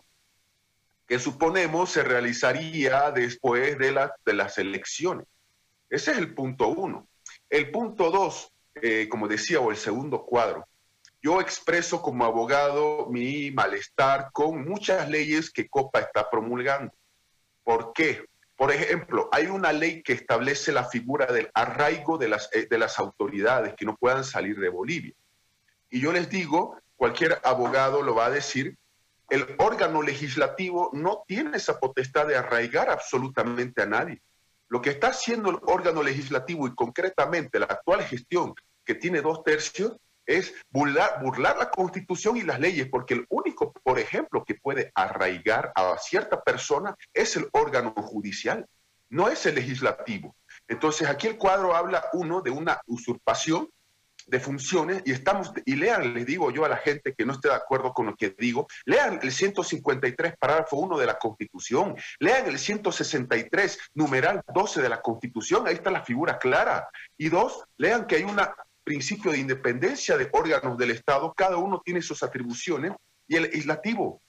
que 1.07 1.19
suponemos 1.19 1.91
se 1.91 2.03
realizaría 2.03 3.11
después 3.13 3.79
de, 3.79 4.11
de 4.25 4.33
las 4.33 4.59
elecciones. 4.59 5.27
Ese 5.89 6.11
es 6.11 6.19
el 6.19 6.35
punto 6.35 6.69
uno. 6.69 7.07
El 7.49 7.71
punto 7.71 8.11
dos, 8.11 8.53
eh, 8.75 9.09
como 9.09 9.29
decía, 9.29 9.61
o 9.61 9.71
el 9.71 9.77
segundo 9.77 10.25
cuadro, 10.25 10.67
yo 11.23 11.41
expreso 11.41 12.03
como 12.03 12.25
abogado 12.25 13.07
mi 13.09 13.51
malestar 13.51 14.31
con 14.33 14.69
muchas 14.69 15.09
leyes 15.09 15.51
que 15.51 15.69
COPA 15.69 16.01
está 16.01 16.29
promulgando. 16.29 16.93
¿Por 17.63 17.93
qué? 17.93 18.25
Por 18.57 18.73
ejemplo, 18.73 19.29
hay 19.33 19.47
una 19.47 19.73
ley 19.73 20.03
que 20.03 20.13
establece 20.13 20.73
la 20.73 20.85
figura 20.85 21.27
del 21.27 21.51
arraigo 21.55 22.17
de 22.17 22.29
las, 22.29 22.49
eh, 22.53 22.67
de 22.69 22.79
las 22.79 22.99
autoridades 22.99 23.75
que 23.77 23.85
no 23.85 23.97
puedan 23.97 24.25
salir 24.25 24.59
de 24.59 24.69
Bolivia. 24.69 25.15
Y 25.91 26.01
yo 26.01 26.13
les 26.13 26.29
digo, 26.29 26.81
cualquier 26.97 27.39
abogado 27.45 28.03
lo 28.03 28.15
va 28.15 28.27
a 28.27 28.31
decir, 28.31 28.77
el 29.29 29.57
órgano 29.59 30.03
legislativo 30.03 30.91
no 30.93 31.25
tiene 31.27 31.57
esa 31.57 31.81
potestad 31.81 32.27
de 32.27 32.37
arraigar 32.37 32.91
absolutamente 32.91 33.83
a 33.83 33.87
nadie. 33.87 34.23
Lo 34.69 34.81
que 34.81 34.91
está 34.91 35.09
haciendo 35.09 35.51
el 35.51 35.59
órgano 35.63 36.03
legislativo 36.03 36.67
y 36.67 36.75
concretamente 36.75 37.59
la 37.59 37.67
actual 37.67 38.03
gestión, 38.03 38.55
que 38.85 38.95
tiene 38.95 39.21
dos 39.21 39.43
tercios, 39.45 39.97
es 40.27 40.55
burlar, 40.71 41.21
la 41.57 41.71
constitución 41.71 42.37
y 42.37 42.43
las 42.43 42.59
leyes, 42.59 42.89
porque 42.91 43.15
el 43.15 43.27
único, 43.29 43.73
por 43.73 43.99
ejemplo, 43.99 44.45
que 44.45 44.57
puede 44.57 44.91
arraigar 44.95 45.73
a 45.77 45.97
cierta 45.99 46.43
persona 46.43 46.97
es 47.15 47.37
el 47.37 47.49
órgano 47.53 47.95
judicial, 47.97 48.67
no 49.09 49.29
es 49.29 49.47
el 49.47 49.55
legislativo. 49.55 50.35
Entonces 50.67 51.09
aquí 51.09 51.29
el 51.29 51.39
cuadro 51.39 51.77
habla, 51.77 52.07
uno, 52.13 52.43
de 52.43 52.51
una 52.51 52.81
usurpación 52.87 53.69
de 54.27 54.41
funciones 54.41 55.03
y 55.05 55.13
estamos, 55.13 55.53
y 55.65 55.77
lean, 55.77 56.13
les 56.15 56.27
digo 56.27 56.51
yo 56.51 56.65
a 56.65 56.69
la 56.69 56.77
gente 56.77 57.15
que 57.15 57.25
no 57.25 57.33
esté 57.33 57.49
de 57.49 57.55
acuerdo 57.55 57.93
con 57.93 58.07
lo 58.07 58.17
que 58.17 58.35
digo, 58.37 58.67
lean 58.85 59.21
el 59.23 59.31
153, 59.31 60.35
parágrafo 60.39 60.77
1 60.77 60.99
de 60.99 61.07
la 61.07 61.19
Constitución, 61.19 61.97
lean 62.19 62.47
el 62.47 62.59
163, 62.59 63.79
numeral 63.95 64.43
12 64.53 64.83
de 64.83 64.89
la 64.89 65.01
Constitución, 65.01 65.67
ahí 65.67 65.75
está 65.75 65.91
la 65.91 66.03
figura 66.03 66.39
clara. 66.39 66.89
Y 67.17 67.29
dos, 67.29 67.65
lean 67.77 68.07
que 68.07 68.17
hay 68.17 68.25
un 68.25 68.37
principio 68.83 69.31
de 69.31 69.39
independencia 69.39 70.17
de 70.17 70.29
órganos 70.33 70.77
del 70.77 70.91
Estado, 70.91 71.33
cada 71.37 71.57
uno 71.57 71.81
tiene 71.85 72.03
sus 72.03 72.23
atribuciones 72.23 72.93
y 73.29 73.37
el 73.37 73.45
legislativo, 73.45 74.21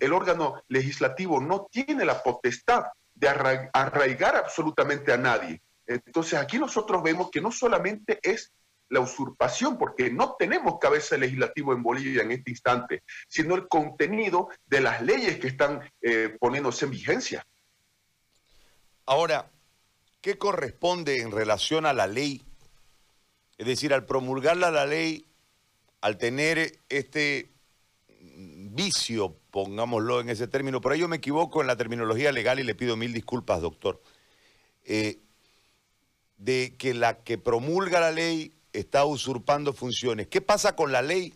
el 0.00 0.12
órgano 0.12 0.62
legislativo 0.68 1.40
no 1.40 1.68
tiene 1.70 2.04
la 2.04 2.22
potestad 2.22 2.84
de 3.14 3.28
arraigar 3.28 4.36
absolutamente 4.36 5.12
a 5.12 5.16
nadie. 5.16 5.62
Entonces 5.86 6.38
aquí 6.38 6.58
nosotros 6.58 7.02
vemos 7.02 7.30
que 7.30 7.40
no 7.40 7.52
solamente 7.52 8.18
es 8.22 8.52
la 8.88 9.00
usurpación, 9.00 9.78
porque 9.78 10.10
no 10.10 10.36
tenemos 10.38 10.78
cabeza 10.78 11.16
legislativo 11.16 11.72
en 11.72 11.82
Bolivia 11.82 12.22
en 12.22 12.32
este 12.32 12.50
instante, 12.50 13.02
sino 13.28 13.54
el 13.54 13.68
contenido 13.68 14.48
de 14.66 14.80
las 14.80 15.02
leyes 15.02 15.38
que 15.38 15.48
están 15.48 15.80
eh, 16.02 16.36
poniéndose 16.38 16.84
en 16.84 16.90
vigencia. 16.92 17.46
Ahora, 19.06 19.50
¿qué 20.20 20.38
corresponde 20.38 21.20
en 21.20 21.30
relación 21.30 21.86
a 21.86 21.92
la 21.92 22.06
ley? 22.06 22.42
Es 23.58 23.66
decir, 23.66 23.94
al 23.94 24.04
promulgarla 24.04 24.70
la 24.70 24.86
ley, 24.86 25.26
al 26.00 26.18
tener 26.18 26.80
este 26.88 27.50
vicio, 28.18 29.36
pongámoslo 29.50 30.20
en 30.20 30.28
ese 30.28 30.46
término, 30.46 30.80
por 30.80 30.92
ello 30.92 31.08
me 31.08 31.16
equivoco 31.16 31.60
en 31.60 31.66
la 31.66 31.76
terminología 31.76 32.32
legal 32.32 32.60
y 32.60 32.64
le 32.64 32.74
pido 32.74 32.96
mil 32.96 33.12
disculpas, 33.12 33.62
doctor, 33.62 34.02
eh, 34.84 35.18
de 36.36 36.76
que 36.76 36.92
la 36.92 37.22
que 37.22 37.38
promulga 37.38 38.00
la 38.00 38.10
ley 38.10 38.55
está 38.78 39.04
usurpando 39.04 39.72
funciones. 39.72 40.28
¿Qué 40.28 40.40
pasa 40.40 40.76
con 40.76 40.92
la 40.92 41.02
ley? 41.02 41.34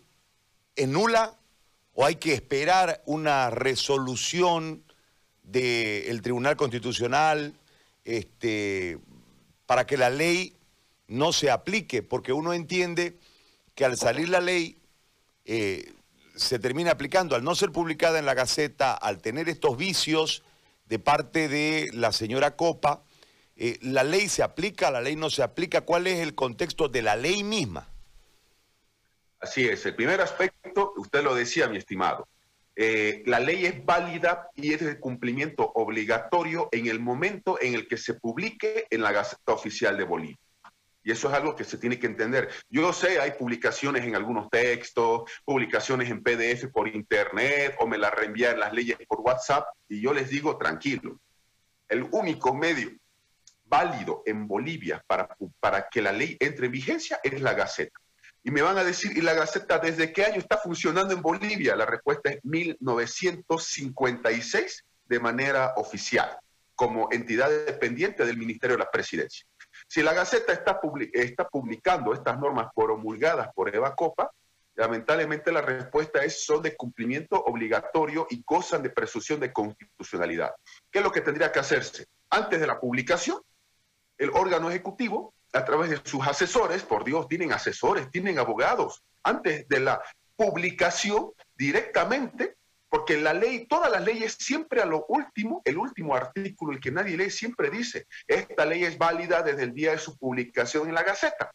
¿Es 0.75 0.87
nula 0.87 1.37
o 1.93 2.05
hay 2.05 2.15
que 2.15 2.33
esperar 2.33 3.01
una 3.05 3.49
resolución 3.49 4.83
del 5.43 6.21
Tribunal 6.21 6.55
Constitucional 6.55 7.55
este, 8.05 8.99
para 9.65 9.85
que 9.85 9.97
la 9.97 10.09
ley 10.09 10.55
no 11.07 11.33
se 11.33 11.49
aplique? 11.49 12.03
Porque 12.03 12.31
uno 12.31 12.53
entiende 12.53 13.17
que 13.75 13.85
al 13.85 13.97
salir 13.97 14.29
la 14.29 14.39
ley 14.39 14.77
eh, 15.45 15.93
se 16.35 16.59
termina 16.59 16.91
aplicando. 16.91 17.35
Al 17.35 17.43
no 17.43 17.55
ser 17.55 17.71
publicada 17.71 18.19
en 18.19 18.25
la 18.25 18.35
Gaceta, 18.35 18.93
al 18.93 19.19
tener 19.19 19.49
estos 19.49 19.77
vicios 19.77 20.43
de 20.85 20.99
parte 20.99 21.47
de 21.47 21.89
la 21.93 22.11
señora 22.11 22.55
Copa, 22.55 23.03
eh, 23.63 23.77
¿La 23.83 24.03
ley 24.03 24.27
se 24.27 24.41
aplica, 24.41 24.89
la 24.89 25.01
ley 25.01 25.15
no 25.15 25.29
se 25.29 25.43
aplica? 25.43 25.81
¿Cuál 25.81 26.07
es 26.07 26.17
el 26.17 26.33
contexto 26.33 26.87
de 26.89 27.03
la 27.03 27.15
ley 27.15 27.43
misma? 27.43 27.87
Así 29.39 29.69
es. 29.69 29.85
El 29.85 29.93
primer 29.93 30.19
aspecto, 30.19 30.93
usted 30.97 31.23
lo 31.23 31.35
decía, 31.35 31.67
mi 31.67 31.77
estimado. 31.77 32.27
Eh, 32.75 33.21
la 33.27 33.39
ley 33.39 33.67
es 33.67 33.85
válida 33.85 34.49
y 34.55 34.73
es 34.73 34.79
de 34.83 34.99
cumplimiento 34.99 35.71
obligatorio 35.75 36.69
en 36.71 36.87
el 36.87 36.99
momento 36.99 37.59
en 37.61 37.75
el 37.75 37.87
que 37.87 37.97
se 37.97 38.15
publique 38.15 38.87
en 38.89 39.03
la 39.03 39.11
Gaceta 39.11 39.53
Oficial 39.53 39.95
de 39.95 40.05
Bolivia. 40.05 40.39
Y 41.03 41.11
eso 41.11 41.29
es 41.29 41.35
algo 41.35 41.55
que 41.55 41.63
se 41.63 41.77
tiene 41.77 41.99
que 41.99 42.07
entender. 42.07 42.49
Yo 42.67 42.91
sé, 42.93 43.19
hay 43.19 43.33
publicaciones 43.33 44.03
en 44.03 44.15
algunos 44.15 44.49
textos, 44.49 45.29
publicaciones 45.45 46.09
en 46.09 46.23
PDF 46.23 46.65
por 46.73 46.87
internet 46.87 47.75
o 47.79 47.85
me 47.85 47.99
las 47.99 48.11
reenvían 48.11 48.59
las 48.59 48.73
leyes 48.73 48.97
por 49.07 49.19
WhatsApp 49.19 49.67
y 49.87 50.01
yo 50.01 50.15
les 50.15 50.31
digo, 50.31 50.57
tranquilo, 50.57 51.19
el 51.89 52.07
único 52.11 52.55
medio 52.55 53.00
válido 53.71 54.21
en 54.25 54.47
Bolivia 54.47 55.03
para, 55.07 55.35
para 55.61 55.87
que 55.89 56.01
la 56.01 56.11
ley 56.11 56.35
entre 56.41 56.65
en 56.65 56.73
vigencia 56.73 57.21
es 57.23 57.39
la 57.41 57.53
Gaceta. 57.53 57.97
Y 58.43 58.51
me 58.51 58.61
van 58.61 58.77
a 58.77 58.83
decir, 58.83 59.17
¿y 59.17 59.21
la 59.21 59.33
Gaceta 59.33 59.79
desde 59.79 60.11
qué 60.11 60.25
año 60.25 60.39
está 60.39 60.57
funcionando 60.57 61.13
en 61.13 61.21
Bolivia? 61.21 61.77
La 61.77 61.85
respuesta 61.85 62.31
es 62.31 62.43
1956 62.43 64.83
de 65.05 65.19
manera 65.19 65.75
oficial, 65.77 66.37
como 66.75 67.07
entidad 67.11 67.49
dependiente 67.65 68.25
del 68.25 68.37
Ministerio 68.37 68.75
de 68.75 68.83
la 68.83 68.91
Presidencia. 68.91 69.45
Si 69.87 70.03
la 70.03 70.13
Gaceta 70.13 70.51
está, 70.51 70.81
está 71.13 71.47
publicando 71.47 72.13
estas 72.13 72.37
normas 72.39 72.67
promulgadas 72.75 73.47
por 73.55 73.73
Eva 73.73 73.95
Copa, 73.95 74.29
lamentablemente 74.75 75.49
la 75.51 75.61
respuesta 75.61 76.25
es 76.25 76.43
son 76.43 76.61
de 76.61 76.75
cumplimiento 76.75 77.41
obligatorio 77.41 78.27
y 78.29 78.43
gozan 78.45 78.83
de 78.83 78.89
presunción 78.89 79.39
de 79.39 79.53
constitucionalidad. 79.53 80.51
¿Qué 80.91 80.99
es 80.99 81.05
lo 81.05 81.11
que 81.11 81.21
tendría 81.21 81.53
que 81.53 81.59
hacerse? 81.59 82.07
Antes 82.29 82.59
de 82.59 82.67
la 82.67 82.77
publicación, 82.79 83.41
el 84.21 84.29
órgano 84.35 84.69
ejecutivo, 84.69 85.33
a 85.51 85.65
través 85.65 85.89
de 85.89 85.99
sus 86.03 86.25
asesores, 86.25 86.83
por 86.83 87.03
Dios, 87.03 87.27
tienen 87.27 87.51
asesores, 87.51 88.11
tienen 88.11 88.37
abogados, 88.37 89.03
antes 89.23 89.67
de 89.67 89.79
la 89.79 89.99
publicación 90.35 91.31
directamente, 91.55 92.55
porque 92.87 93.19
la 93.19 93.33
ley, 93.33 93.65
todas 93.65 93.91
las 93.91 94.03
leyes 94.03 94.37
siempre 94.39 94.79
a 94.79 94.85
lo 94.85 95.05
último, 95.07 95.63
el 95.65 95.79
último 95.79 96.15
artículo, 96.15 96.71
el 96.71 96.79
que 96.79 96.91
nadie 96.91 97.17
lee, 97.17 97.31
siempre 97.31 97.71
dice, 97.71 98.05
esta 98.27 98.63
ley 98.63 98.83
es 98.83 98.95
válida 98.95 99.41
desde 99.41 99.63
el 99.63 99.73
día 99.73 99.91
de 99.91 99.97
su 99.97 100.15
publicación 100.19 100.87
en 100.87 100.93
la 100.93 101.01
Gaceta. 101.01 101.51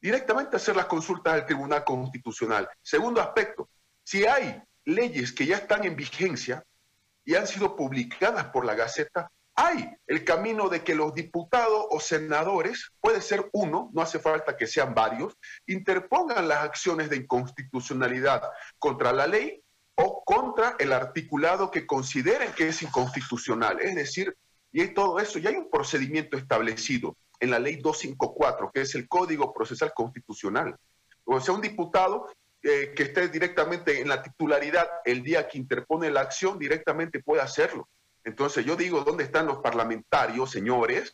Directamente 0.00 0.56
hacer 0.56 0.76
las 0.76 0.86
consultas 0.86 1.34
al 1.34 1.44
Tribunal 1.44 1.84
Constitucional. 1.84 2.70
Segundo 2.80 3.20
aspecto, 3.20 3.68
si 4.02 4.24
hay 4.24 4.62
leyes 4.86 5.30
que 5.32 5.44
ya 5.44 5.56
están 5.56 5.84
en 5.84 5.94
vigencia 5.94 6.64
y 7.22 7.34
han 7.34 7.46
sido 7.46 7.76
publicadas 7.76 8.46
por 8.46 8.64
la 8.64 8.74
Gaceta, 8.74 9.30
hay 9.60 9.94
el 10.06 10.24
camino 10.24 10.70
de 10.70 10.82
que 10.82 10.94
los 10.94 11.12
diputados 11.14 11.84
o 11.90 12.00
senadores, 12.00 12.92
puede 12.98 13.20
ser 13.20 13.50
uno, 13.52 13.90
no 13.92 14.00
hace 14.00 14.18
falta 14.18 14.56
que 14.56 14.66
sean 14.66 14.94
varios, 14.94 15.36
interpongan 15.66 16.48
las 16.48 16.64
acciones 16.64 17.10
de 17.10 17.16
inconstitucionalidad 17.16 18.42
contra 18.78 19.12
la 19.12 19.26
ley 19.26 19.62
o 19.96 20.24
contra 20.24 20.76
el 20.78 20.94
articulado 20.94 21.70
que 21.70 21.86
consideren 21.86 22.52
que 22.52 22.68
es 22.68 22.82
inconstitucional. 22.82 23.80
Es 23.80 23.94
decir, 23.94 24.34
y 24.72 24.80
es 24.80 24.94
todo 24.94 25.18
eso, 25.18 25.38
y 25.38 25.46
hay 25.46 25.56
un 25.56 25.70
procedimiento 25.70 26.38
establecido 26.38 27.16
en 27.38 27.50
la 27.50 27.58
ley 27.58 27.76
254, 27.76 28.70
que 28.72 28.80
es 28.80 28.94
el 28.94 29.08
Código 29.08 29.52
Procesal 29.52 29.92
Constitucional. 29.94 30.74
O 31.24 31.38
sea, 31.38 31.54
un 31.54 31.60
diputado 31.60 32.28
eh, 32.62 32.92
que 32.96 33.02
esté 33.02 33.28
directamente 33.28 34.00
en 34.00 34.08
la 34.08 34.22
titularidad 34.22 34.88
el 35.04 35.22
día 35.22 35.46
que 35.48 35.58
interpone 35.58 36.10
la 36.10 36.22
acción, 36.22 36.58
directamente 36.58 37.22
puede 37.22 37.42
hacerlo. 37.42 37.88
Entonces 38.24 38.64
yo 38.64 38.76
digo, 38.76 39.02
¿dónde 39.02 39.24
están 39.24 39.46
los 39.46 39.58
parlamentarios, 39.58 40.50
señores, 40.50 41.12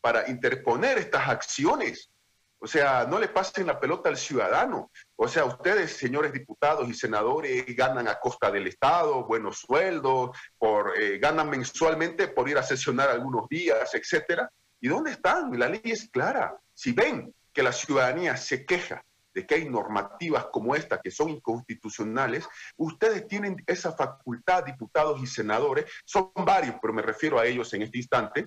para 0.00 0.28
interponer 0.28 0.98
estas 0.98 1.28
acciones? 1.28 2.10
O 2.58 2.66
sea, 2.66 3.06
no 3.10 3.18
le 3.18 3.26
pasen 3.26 3.66
la 3.66 3.80
pelota 3.80 4.08
al 4.08 4.16
ciudadano. 4.16 4.92
O 5.16 5.26
sea, 5.26 5.44
ustedes, 5.44 5.96
señores 5.96 6.32
diputados 6.32 6.88
y 6.88 6.94
senadores, 6.94 7.64
ganan 7.74 8.06
a 8.06 8.20
costa 8.20 8.52
del 8.52 8.68
Estado, 8.68 9.24
buenos 9.24 9.58
sueldos, 9.58 10.30
por, 10.58 10.96
eh, 10.96 11.18
ganan 11.18 11.50
mensualmente 11.50 12.28
por 12.28 12.48
ir 12.48 12.58
a 12.58 12.62
sesionar 12.62 13.10
algunos 13.10 13.48
días, 13.48 13.92
etcétera. 13.94 14.48
¿Y 14.80 14.88
dónde 14.88 15.10
están? 15.10 15.58
La 15.58 15.68
ley 15.68 15.80
es 15.84 16.08
clara. 16.10 16.56
Si 16.72 16.92
ven 16.92 17.34
que 17.52 17.64
la 17.64 17.72
ciudadanía 17.72 18.36
se 18.36 18.64
queja 18.64 19.04
de 19.34 19.46
que 19.46 19.54
hay 19.54 19.68
normativas 19.68 20.46
como 20.46 20.74
esta 20.74 21.00
que 21.00 21.10
son 21.10 21.30
inconstitucionales, 21.30 22.48
ustedes 22.76 23.26
tienen 23.26 23.62
esa 23.66 23.92
facultad, 23.92 24.64
diputados 24.64 25.20
y 25.20 25.26
senadores, 25.26 25.86
son 26.04 26.32
varios, 26.36 26.76
pero 26.80 26.92
me 26.92 27.02
refiero 27.02 27.38
a 27.38 27.46
ellos 27.46 27.72
en 27.74 27.82
este 27.82 27.98
instante, 27.98 28.46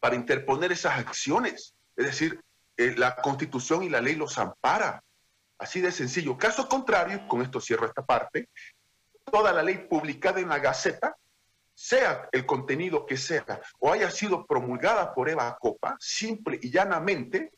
para 0.00 0.16
interponer 0.16 0.72
esas 0.72 0.98
acciones. 0.98 1.74
Es 1.96 2.06
decir, 2.06 2.40
eh, 2.76 2.94
la 2.96 3.16
constitución 3.16 3.82
y 3.82 3.90
la 3.90 4.00
ley 4.00 4.14
los 4.14 4.38
ampara. 4.38 5.02
Así 5.58 5.82
de 5.82 5.92
sencillo. 5.92 6.38
Caso 6.38 6.66
contrario, 6.68 7.28
con 7.28 7.42
esto 7.42 7.60
cierro 7.60 7.86
esta 7.86 8.04
parte, 8.04 8.48
toda 9.30 9.52
la 9.52 9.62
ley 9.62 9.86
publicada 9.88 10.40
en 10.40 10.48
la 10.48 10.58
Gaceta 10.58 11.14
sea 11.74 12.28
el 12.32 12.46
contenido 12.46 13.06
que 13.06 13.16
sea, 13.16 13.44
o 13.78 13.92
haya 13.92 14.10
sido 14.10 14.46
promulgada 14.46 15.14
por 15.14 15.28
Eva 15.28 15.56
Copa, 15.58 15.96
simple 15.98 16.58
y 16.60 16.70
llanamente, 16.70 17.52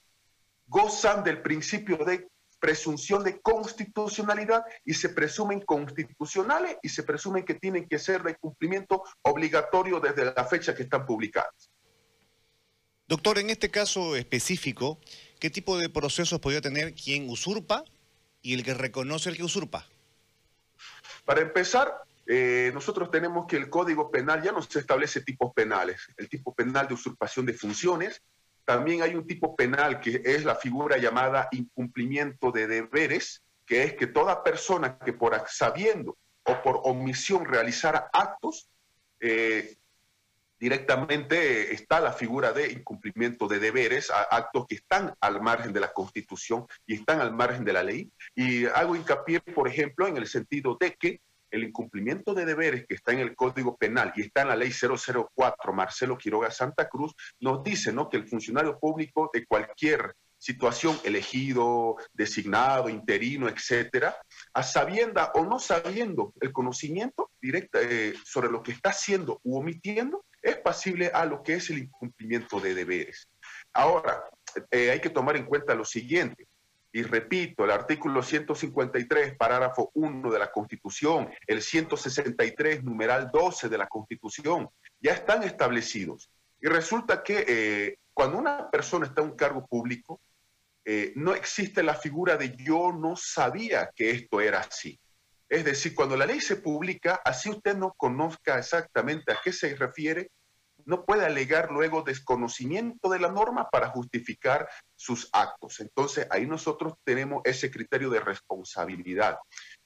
gozan 0.66 1.24
del 1.24 1.42
principio 1.42 1.96
de 1.98 2.28
presunción 2.62 3.24
de 3.24 3.40
constitucionalidad 3.40 4.62
y 4.84 4.94
se 4.94 5.08
presumen 5.08 5.62
constitucionales 5.62 6.76
y 6.80 6.90
se 6.90 7.02
presumen 7.02 7.44
que 7.44 7.54
tienen 7.54 7.88
que 7.88 7.98
ser 7.98 8.22
de 8.22 8.36
cumplimiento 8.36 9.02
obligatorio 9.22 9.98
desde 9.98 10.26
la 10.26 10.44
fecha 10.44 10.72
que 10.72 10.84
están 10.84 11.04
publicadas. 11.04 11.72
Doctor, 13.08 13.40
en 13.40 13.50
este 13.50 13.68
caso 13.68 14.14
específico, 14.14 15.00
¿qué 15.40 15.50
tipo 15.50 15.76
de 15.76 15.88
procesos 15.88 16.38
podría 16.38 16.60
tener 16.60 16.94
quien 16.94 17.28
usurpa 17.28 17.82
y 18.42 18.54
el 18.54 18.62
que 18.62 18.74
reconoce 18.74 19.30
el 19.30 19.36
que 19.36 19.42
usurpa? 19.42 19.88
Para 21.24 21.40
empezar, 21.40 21.92
eh, 22.28 22.70
nosotros 22.72 23.10
tenemos 23.10 23.46
que 23.48 23.56
el 23.56 23.70
Código 23.70 24.08
Penal 24.08 24.40
ya 24.40 24.52
no 24.52 24.62
se 24.62 24.78
establece 24.78 25.22
tipos 25.22 25.52
penales. 25.52 26.00
El 26.16 26.28
tipo 26.28 26.54
penal 26.54 26.86
de 26.86 26.94
usurpación 26.94 27.44
de 27.44 27.54
funciones, 27.54 28.22
también 28.64 29.02
hay 29.02 29.14
un 29.14 29.26
tipo 29.26 29.56
penal 29.56 30.00
que 30.00 30.22
es 30.24 30.44
la 30.44 30.54
figura 30.54 30.98
llamada 30.98 31.48
incumplimiento 31.52 32.52
de 32.52 32.66
deberes, 32.66 33.42
que 33.66 33.84
es 33.84 33.94
que 33.94 34.06
toda 34.06 34.42
persona 34.44 34.98
que 34.98 35.12
por 35.12 35.40
sabiendo 35.48 36.16
o 36.44 36.62
por 36.62 36.80
omisión 36.84 37.44
realizara 37.44 38.08
actos, 38.12 38.68
eh, 39.20 39.76
directamente 40.58 41.74
está 41.74 41.98
la 41.98 42.12
figura 42.12 42.52
de 42.52 42.70
incumplimiento 42.70 43.48
de 43.48 43.58
deberes, 43.58 44.12
actos 44.30 44.66
que 44.68 44.76
están 44.76 45.12
al 45.20 45.42
margen 45.42 45.72
de 45.72 45.80
la 45.80 45.92
Constitución 45.92 46.66
y 46.86 46.94
están 46.94 47.20
al 47.20 47.32
margen 47.32 47.64
de 47.64 47.72
la 47.72 47.82
ley. 47.82 48.12
Y 48.36 48.66
hago 48.66 48.94
hincapié, 48.94 49.40
por 49.40 49.66
ejemplo, 49.66 50.06
en 50.06 50.16
el 50.16 50.28
sentido 50.28 50.76
de 50.78 50.94
que 50.94 51.20
el 51.52 51.64
incumplimiento 51.64 52.34
de 52.34 52.44
deberes 52.44 52.86
que 52.88 52.94
está 52.94 53.12
en 53.12 53.20
el 53.20 53.36
Código 53.36 53.76
Penal 53.76 54.12
y 54.16 54.22
está 54.22 54.42
en 54.42 54.48
la 54.48 54.56
Ley 54.56 54.72
004, 54.72 55.72
Marcelo 55.72 56.18
Quiroga 56.18 56.50
Santa 56.50 56.88
Cruz, 56.88 57.14
nos 57.40 57.62
dice 57.62 57.92
¿no? 57.92 58.08
que 58.08 58.16
el 58.16 58.26
funcionario 58.26 58.78
público 58.78 59.30
de 59.32 59.46
cualquier 59.46 60.14
situación, 60.38 60.98
elegido, 61.04 61.96
designado, 62.12 62.88
interino, 62.88 63.48
etcétera, 63.48 64.16
a 64.52 64.62
sabienda 64.64 65.30
o 65.36 65.44
no 65.44 65.60
sabiendo 65.60 66.34
el 66.40 66.52
conocimiento 66.52 67.30
directo 67.40 67.78
eh, 67.80 68.14
sobre 68.24 68.50
lo 68.50 68.60
que 68.60 68.72
está 68.72 68.90
haciendo 68.90 69.38
u 69.44 69.58
omitiendo, 69.58 70.24
es 70.42 70.56
pasible 70.56 71.12
a 71.14 71.24
lo 71.26 71.44
que 71.44 71.54
es 71.54 71.70
el 71.70 71.78
incumplimiento 71.78 72.58
de 72.58 72.74
deberes. 72.74 73.28
Ahora, 73.72 74.24
eh, 74.72 74.90
hay 74.90 75.00
que 75.00 75.10
tomar 75.10 75.36
en 75.36 75.46
cuenta 75.46 75.76
lo 75.76 75.84
siguiente. 75.84 76.48
Y 76.92 77.02
repito, 77.02 77.64
el 77.64 77.70
artículo 77.70 78.22
153, 78.22 79.36
parágrafo 79.36 79.90
1 79.94 80.30
de 80.30 80.38
la 80.38 80.52
Constitución, 80.52 81.30
el 81.46 81.62
163, 81.62 82.84
numeral 82.84 83.30
12 83.32 83.70
de 83.70 83.78
la 83.78 83.88
Constitución, 83.88 84.68
ya 85.00 85.12
están 85.12 85.42
establecidos. 85.42 86.30
Y 86.60 86.68
resulta 86.68 87.22
que 87.22 87.44
eh, 87.48 87.96
cuando 88.12 88.36
una 88.36 88.70
persona 88.70 89.06
está 89.06 89.22
en 89.22 89.30
un 89.30 89.36
cargo 89.36 89.66
público, 89.66 90.20
eh, 90.84 91.12
no 91.16 91.34
existe 91.34 91.82
la 91.82 91.94
figura 91.94 92.36
de 92.36 92.54
yo 92.56 92.92
no 92.92 93.16
sabía 93.16 93.90
que 93.94 94.10
esto 94.10 94.40
era 94.40 94.60
así. 94.60 95.00
Es 95.48 95.64
decir, 95.64 95.94
cuando 95.94 96.16
la 96.16 96.26
ley 96.26 96.40
se 96.40 96.56
publica, 96.56 97.20
así 97.24 97.48
usted 97.48 97.76
no 97.76 97.94
conozca 97.96 98.58
exactamente 98.58 99.32
a 99.32 99.38
qué 99.42 99.52
se 99.52 99.74
refiere, 99.76 100.30
no 100.86 101.04
puede 101.04 101.24
alegar 101.24 101.70
luego 101.70 102.02
desconocimiento 102.02 103.08
de 103.08 103.18
la 103.18 103.30
norma 103.30 103.68
para 103.70 103.88
justificar 103.90 104.68
sus 104.96 105.28
actos. 105.32 105.80
Entonces, 105.80 106.26
ahí 106.30 106.46
nosotros 106.46 106.94
tenemos 107.04 107.42
ese 107.44 107.70
criterio 107.70 108.10
de 108.10 108.20
responsabilidad. 108.20 109.38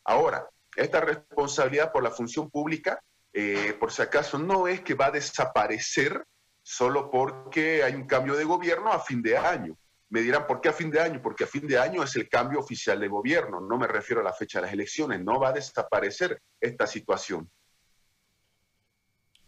Ahora, 0.04 0.48
esta 0.74 1.00
responsabilidad 1.00 1.92
por 1.92 2.02
la 2.02 2.10
función 2.10 2.50
pública, 2.50 3.00
eh, 3.32 3.76
por 3.78 3.92
si 3.92 4.02
acaso, 4.02 4.38
no 4.38 4.68
es 4.68 4.80
que 4.82 4.94
va 4.94 5.06
a 5.06 5.10
desaparecer 5.10 6.24
solo 6.62 7.10
porque 7.10 7.82
hay 7.82 7.94
un 7.94 8.06
cambio 8.06 8.34
de 8.34 8.44
gobierno 8.44 8.92
a 8.92 9.00
fin 9.00 9.22
de 9.22 9.36
año. 9.36 9.76
Me 10.08 10.20
dirán, 10.20 10.46
¿por 10.46 10.60
qué 10.60 10.68
a 10.68 10.72
fin 10.72 10.90
de 10.90 11.00
año? 11.00 11.20
Porque 11.20 11.44
a 11.44 11.46
fin 11.46 11.66
de 11.66 11.78
año 11.78 12.02
es 12.02 12.14
el 12.16 12.28
cambio 12.28 12.60
oficial 12.60 13.00
de 13.00 13.08
gobierno, 13.08 13.60
no 13.60 13.76
me 13.76 13.86
refiero 13.86 14.20
a 14.20 14.24
la 14.24 14.32
fecha 14.32 14.58
de 14.58 14.66
las 14.66 14.72
elecciones, 14.72 15.20
no 15.20 15.40
va 15.40 15.48
a 15.48 15.52
desaparecer 15.52 16.40
esta 16.60 16.86
situación. 16.86 17.50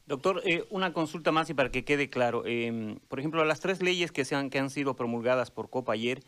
Doctor, 0.09 0.41
eh, 0.47 0.65
una 0.71 0.95
consulta 0.95 1.33
más 1.33 1.51
y 1.51 1.55
para 1.55 1.71
que 1.71 1.85
quede 1.85 2.09
claro. 2.09 2.47
Em, 2.47 2.99
por 3.09 3.19
ejemplo, 3.19 3.45
las 3.45 3.61
tres 3.61 3.83
leyes 3.83 4.11
que, 4.11 4.25
se 4.25 4.35
han, 4.35 4.49
que 4.49 4.59
han 4.59 4.71
sido 4.71 4.97
promulgadas 4.97 5.51
por 5.51 5.69
COPA 5.69 5.93
ayer 5.93 6.23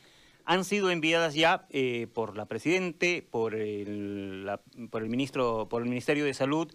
han 0.45 0.67
sido 0.67 0.91
enviadas 0.91 1.33
ya 1.33 1.67
eh, 1.71 2.07
por 2.13 2.37
la 2.37 2.45
Presidente, 2.45 3.27
por 3.31 3.55
el, 3.55 4.47
por, 4.91 5.03
el 5.03 5.09
ministro, 5.09 5.67
por 5.71 5.81
el 5.81 5.89
Ministerio 5.89 6.27
de 6.27 6.35
Salud 6.35 6.71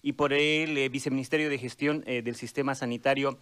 y 0.00 0.12
por 0.12 0.32
el 0.32 0.78
eh, 0.78 0.88
Viceministerio 0.88 1.50
de 1.50 1.58
Gestión 1.58 2.00
del 2.00 2.36
Sistema 2.36 2.74
Sanitario 2.74 3.38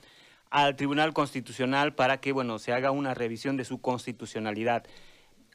al 0.51 0.75
Tribunal 0.75 1.13
Constitucional 1.13 1.95
para 1.95 2.21
que 2.21 2.33
bueno, 2.33 2.59
se 2.59 2.73
haga 2.73 2.91
una 2.91 3.15
revisión 3.15 3.57
de 3.57 3.65
su 3.65 3.81
constitucionalidad. 3.81 4.87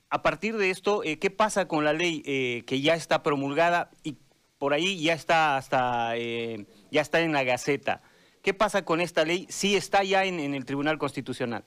A 0.09 0.21
partir 0.21 0.55
de 0.55 0.69
esto, 0.69 1.01
¿qué 1.01 1.29
pasa 1.29 1.67
con 1.67 1.83
la 1.83 1.91
ley 1.91 2.21
que 2.65 2.81
ya 2.81 2.95
está 2.95 3.21
promulgada 3.21 3.91
y 4.03 4.15
por 4.59 4.73
ahí 4.73 5.01
ya 5.01 5.13
está 5.13 5.57
hasta 5.57 6.15
eh, 6.17 6.67
ya 6.91 7.01
está 7.01 7.21
en 7.21 7.31
la 7.31 7.43
Gaceta. 7.43 8.03
¿Qué 8.43 8.53
pasa 8.53 8.85
con 8.85 9.01
esta 9.01 9.25
ley? 9.25 9.47
Sí 9.49 9.75
está 9.75 10.03
ya 10.03 10.25
en, 10.25 10.39
el 10.39 10.65
Tribunal 10.65 10.97
Constitucional. 10.97 11.65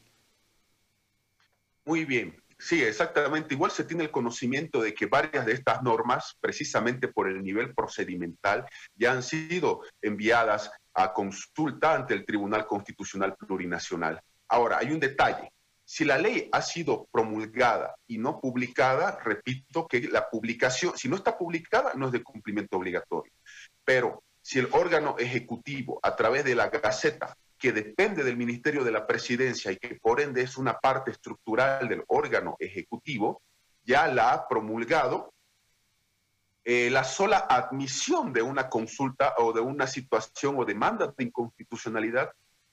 Muy 1.84 2.04
bien. 2.04 2.36
Sí, 2.58 2.80
exactamente. 2.82 3.54
Igual 3.54 3.72
se 3.72 3.84
tiene 3.84 4.04
el 4.04 4.10
conocimiento 4.10 4.80
de 4.80 4.94
que 4.94 5.06
varias 5.06 5.44
de 5.44 5.52
estas 5.52 5.82
normas, 5.82 6.36
precisamente 6.40 7.08
por 7.08 7.28
el 7.28 7.42
nivel 7.42 7.74
procedimental, 7.74 8.64
ya 8.94 9.12
han 9.12 9.22
sido 9.22 9.82
enviadas 10.00 10.70
a 10.94 11.12
consulta 11.12 11.94
ante 11.94 12.14
el 12.14 12.24
Tribunal 12.24 12.66
Constitucional 12.66 13.34
Plurinacional. 13.36 14.20
Ahora, 14.48 14.78
hay 14.78 14.92
un 14.92 15.00
detalle. 15.00 15.50
Si 15.94 16.06
la 16.06 16.16
ley 16.16 16.48
ha 16.52 16.62
sido 16.62 17.06
promulgada 17.12 17.96
y 18.06 18.16
no 18.16 18.40
publicada, 18.40 19.18
repito 19.22 19.86
que 19.86 20.00
la 20.08 20.30
publicación, 20.30 20.96
si 20.96 21.06
no 21.06 21.16
está 21.16 21.36
publicada, 21.36 21.92
no 21.96 22.06
es 22.06 22.12
de 22.12 22.22
cumplimiento 22.22 22.78
obligatorio. 22.78 23.30
Pero 23.84 24.24
si 24.40 24.58
el 24.58 24.70
órgano 24.72 25.16
ejecutivo, 25.18 26.00
a 26.02 26.16
través 26.16 26.46
de 26.46 26.54
la 26.54 26.70
Gaceta, 26.70 27.36
que 27.58 27.72
depende 27.72 28.24
del 28.24 28.38
Ministerio 28.38 28.84
de 28.84 28.90
la 28.90 29.06
Presidencia 29.06 29.70
y 29.70 29.76
que 29.76 29.96
por 29.96 30.22
ende 30.22 30.40
es 30.40 30.56
una 30.56 30.78
parte 30.78 31.10
estructural 31.10 31.86
del 31.86 32.04
órgano 32.06 32.56
ejecutivo, 32.58 33.42
ya 33.84 34.06
la 34.06 34.32
ha 34.32 34.48
promulgado, 34.48 35.34
eh, 36.64 36.88
la 36.88 37.04
sola 37.04 37.36
admisión 37.36 38.32
de 38.32 38.40
una 38.40 38.70
consulta 38.70 39.34
o 39.36 39.52
de 39.52 39.60
una 39.60 39.86
situación 39.86 40.54
o 40.58 40.64
demanda 40.64 41.12
de 41.14 41.24
inconstitucionalidad 41.24 42.30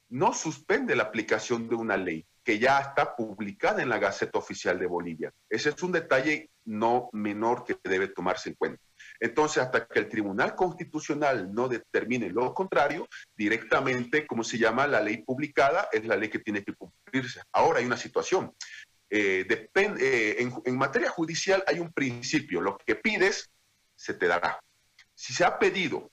no 0.08 0.34
suspende 0.34 0.96
la 0.96 1.04
aplicación 1.04 1.68
de 1.68 1.76
una 1.76 1.98
ley 1.98 2.26
que 2.50 2.58
ya 2.58 2.80
está 2.80 3.16
publicada 3.16 3.84
en 3.84 3.90
la 3.90 4.00
Gaceta 4.00 4.40
Oficial 4.40 4.80
de 4.80 4.88
Bolivia. 4.88 5.32
Ese 5.48 5.70
es 5.70 5.84
un 5.84 5.92
detalle 5.92 6.50
no 6.66 7.08
menor 7.14 7.64
que 7.64 7.78
debe 7.84 8.08
tomarse 8.08 8.50
en 8.50 8.56
cuenta. 8.56 8.82
Entonces, 9.20 9.62
hasta 9.62 9.86
que 9.86 10.00
el 10.00 10.10
Tribunal 10.10 10.56
Constitucional 10.56 11.54
no 11.54 11.68
determine 11.68 12.32
lo 12.32 12.52
contrario, 12.56 13.08
directamente, 13.38 14.26
como 14.26 14.44
se 14.44 14.58
llama, 14.58 14.88
la 14.88 15.00
ley 15.00 15.18
publicada 15.18 15.90
es 15.92 16.08
la 16.08 16.16
ley 16.16 16.30
que 16.30 16.40
tiene 16.40 16.64
que 16.64 16.74
cumplirse. 16.74 17.40
Ahora 17.52 17.82
hay 17.82 17.86
una 17.86 17.98
situación. 17.98 18.52
Eh, 19.12 19.46
eh, 19.76 20.50
en 20.66 20.76
materia 20.76 21.12
judicial 21.12 21.64
hay 21.68 21.80
un 21.80 21.94
principio, 21.94 22.62
lo 22.62 22.80
que 22.80 22.96
pides 22.96 23.48
se 23.96 24.16
te 24.16 24.26
dará. 24.26 24.60
Si 25.14 25.36
se 25.36 25.46
ha 25.46 25.60
pedido 25.60 26.10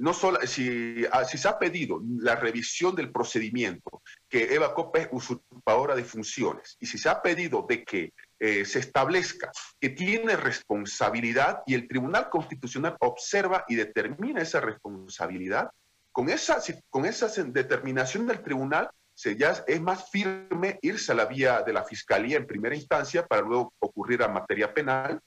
no 0.00 0.14
solo, 0.14 0.40
si, 0.46 1.04
ah, 1.12 1.24
si, 1.24 1.36
se 1.36 1.46
ha 1.46 1.58
pedido 1.58 2.00
la 2.20 2.34
revisión 2.34 2.94
del 2.94 3.12
procedimiento, 3.12 4.02
que 4.30 4.54
Eva 4.54 4.74
Copa 4.74 5.00
es 5.00 5.08
usurpadora 5.12 5.94
de 5.94 6.04
funciones, 6.04 6.78
y 6.80 6.86
si 6.86 6.96
se 6.96 7.10
ha 7.10 7.20
pedido 7.20 7.66
de 7.68 7.84
que 7.84 8.14
eh, 8.38 8.64
se 8.64 8.78
establezca 8.78 9.52
que 9.78 9.90
tiene 9.90 10.36
responsabilidad 10.36 11.62
y 11.66 11.74
el 11.74 11.86
Tribunal 11.86 12.30
Constitucional 12.30 12.96
observa 13.00 13.66
y 13.68 13.74
determina 13.74 14.40
esa 14.40 14.60
responsabilidad, 14.60 15.70
con 16.12 16.30
esa, 16.30 16.62
con 16.88 17.04
esa 17.04 17.28
determinación 17.44 18.26
del 18.26 18.42
Tribunal 18.42 18.90
se 19.14 19.36
ya 19.36 19.50
es 19.66 19.80
más 19.82 20.10
firme 20.10 20.78
irse 20.80 21.12
a 21.12 21.14
la 21.14 21.26
vía 21.26 21.60
de 21.60 21.74
la 21.74 21.84
Fiscalía 21.84 22.38
en 22.38 22.46
primera 22.46 22.74
instancia 22.74 23.26
para 23.26 23.42
luego 23.42 23.74
ocurrir 23.78 24.22
a 24.22 24.28
materia 24.28 24.72
penal 24.72 25.20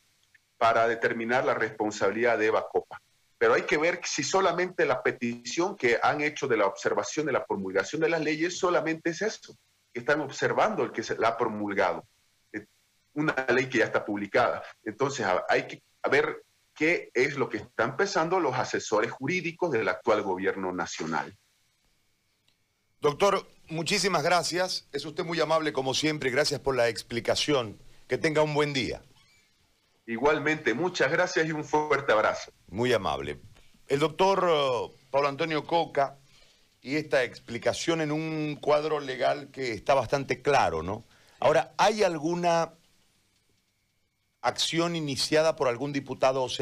para 0.57 0.87
determinar 0.87 1.45
la 1.45 1.53
responsabilidad 1.53 2.39
de 2.39 2.47
Eva 2.47 2.65
Copa 2.71 3.02
pero 3.43 3.55
hay 3.55 3.63
que 3.63 3.77
ver 3.77 3.99
si 4.05 4.23
solamente 4.23 4.85
la 4.85 5.03
petición 5.03 5.75
que 5.75 5.99
han 6.01 6.21
hecho 6.21 6.47
de 6.47 6.55
la 6.55 6.65
observación 6.65 7.25
de 7.25 7.33
la 7.33 7.45
promulgación 7.45 8.01
de 8.01 8.07
las 8.07 8.21
leyes 8.21 8.57
solamente 8.57 9.09
es 9.09 9.21
eso, 9.21 9.53
que 9.91 9.99
están 9.99 10.21
observando 10.21 10.81
el 10.81 10.93
que 10.93 11.03
se 11.03 11.17
la 11.17 11.27
ha 11.27 11.37
promulgado, 11.37 12.07
eh, 12.53 12.67
una 13.11 13.35
ley 13.53 13.65
que 13.65 13.79
ya 13.79 13.83
está 13.83 14.05
publicada. 14.05 14.63
Entonces 14.85 15.27
hay 15.49 15.67
que 15.67 15.83
ver 16.09 16.45
qué 16.73 17.11
es 17.13 17.35
lo 17.35 17.49
que 17.49 17.57
están 17.57 17.97
pensando 17.97 18.39
los 18.39 18.55
asesores 18.55 19.11
jurídicos 19.11 19.71
del 19.71 19.89
actual 19.89 20.21
gobierno 20.21 20.71
nacional. 20.71 21.35
Doctor, 23.01 23.45
muchísimas 23.67 24.23
gracias. 24.23 24.87
Es 24.93 25.03
usted 25.03 25.25
muy 25.25 25.41
amable 25.41 25.73
como 25.73 25.93
siempre. 25.93 26.29
Gracias 26.29 26.61
por 26.61 26.77
la 26.77 26.87
explicación. 26.87 27.77
Que 28.07 28.17
tenga 28.17 28.41
un 28.41 28.53
buen 28.53 28.71
día. 28.71 29.01
Igualmente, 30.05 30.73
muchas 30.73 31.11
gracias 31.11 31.47
y 31.47 31.51
un 31.51 31.63
fuerte 31.63 32.11
abrazo. 32.11 32.51
Muy 32.67 32.91
amable. 32.91 33.39
El 33.87 33.99
doctor 33.99 34.43
uh, 34.43 34.91
Pablo 35.09 35.29
Antonio 35.29 35.65
Coca 35.65 36.17
y 36.81 36.97
esta 36.97 37.23
explicación 37.23 38.01
en 38.01 38.11
un 38.11 38.57
cuadro 38.61 38.99
legal 38.99 39.49
que 39.51 39.71
está 39.71 39.93
bastante 39.93 40.41
claro, 40.41 40.83
¿no? 40.83 41.05
Ahora, 41.39 41.73
¿hay 41.77 42.03
alguna 42.03 42.73
acción 44.41 44.95
iniciada 44.95 45.55
por 45.55 45.67
algún 45.69 45.93
diputado 45.93 46.43
o 46.43 46.49
senador? 46.49 46.61